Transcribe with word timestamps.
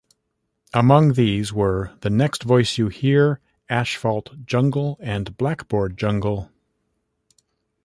Among 0.73 1.13
these 1.13 1.53
were 1.53 1.91
"The 2.01 2.09
Next 2.09 2.41
Voice 2.41 2.75
You 2.79 2.87
Hear", 2.87 3.39
"Asphalt 3.69 4.47
Jungle", 4.47 4.97
and 4.99 5.37
"Blackboard 5.37 5.95
Jungle". 5.95 6.49